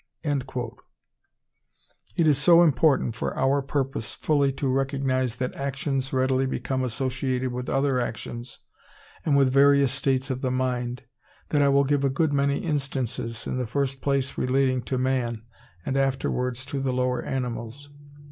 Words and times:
It 0.23 0.43
is 2.25 2.39
so 2.39 2.63
important 2.63 3.13
for 3.13 3.37
our 3.37 3.61
purpose 3.61 4.15
fully 4.15 4.51
to 4.53 4.67
recognize 4.67 5.35
that 5.35 5.53
actions 5.53 6.11
readily 6.11 6.47
become 6.47 6.81
associated 6.83 7.51
with 7.51 7.69
other 7.69 7.99
actions 7.99 8.61
and 9.23 9.37
with 9.37 9.53
various 9.53 9.91
states 9.91 10.31
of 10.31 10.41
the 10.41 10.49
mind, 10.49 11.03
that 11.49 11.61
I 11.61 11.69
will 11.69 11.83
give 11.83 12.03
a 12.03 12.09
good 12.09 12.33
many 12.33 12.61
instances, 12.63 13.45
in 13.45 13.59
the 13.59 13.67
first 13.67 14.01
place 14.01 14.39
relating 14.39 14.81
to 14.85 14.97
man, 14.97 15.43
and 15.85 15.95
afterwards 15.95 16.65
to 16.65 16.79
the 16.79 16.93
lower 16.93 17.21
animals. 17.21 17.91